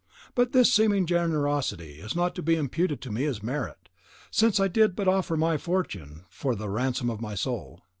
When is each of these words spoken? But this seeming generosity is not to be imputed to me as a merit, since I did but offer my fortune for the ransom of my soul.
But 0.33 0.51
this 0.51 0.73
seeming 0.73 1.05
generosity 1.05 1.99
is 1.99 2.15
not 2.15 2.33
to 2.33 2.41
be 2.41 2.55
imputed 2.55 3.01
to 3.01 3.11
me 3.11 3.25
as 3.25 3.41
a 3.41 3.45
merit, 3.45 3.87
since 4.31 4.59
I 4.59 4.67
did 4.67 4.95
but 4.95 5.07
offer 5.07 5.37
my 5.37 5.59
fortune 5.59 6.25
for 6.27 6.55
the 6.55 6.69
ransom 6.69 7.11
of 7.11 7.21
my 7.21 7.35
soul. 7.35 7.83